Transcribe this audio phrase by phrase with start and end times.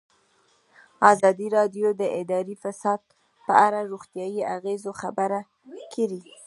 [1.11, 3.01] ازادي راډیو د اداري فساد
[3.47, 5.39] په اړه د روغتیایي اغېزو خبره
[5.93, 6.19] کړې.